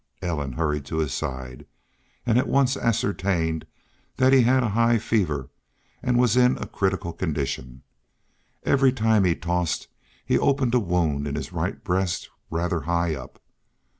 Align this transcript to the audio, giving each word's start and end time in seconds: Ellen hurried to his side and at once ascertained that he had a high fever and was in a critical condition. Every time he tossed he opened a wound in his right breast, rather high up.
Ellen 0.23 0.53
hurried 0.53 0.83
to 0.85 0.97
his 0.97 1.13
side 1.13 1.67
and 2.25 2.39
at 2.39 2.47
once 2.47 2.75
ascertained 2.75 3.67
that 4.17 4.33
he 4.33 4.41
had 4.41 4.63
a 4.63 4.69
high 4.69 4.97
fever 4.97 5.51
and 6.01 6.17
was 6.17 6.35
in 6.35 6.57
a 6.57 6.65
critical 6.65 7.13
condition. 7.13 7.83
Every 8.63 8.91
time 8.91 9.25
he 9.25 9.35
tossed 9.35 9.89
he 10.25 10.39
opened 10.39 10.73
a 10.73 10.79
wound 10.79 11.27
in 11.27 11.35
his 11.35 11.53
right 11.53 11.83
breast, 11.83 12.31
rather 12.49 12.79
high 12.79 13.13
up. 13.13 13.39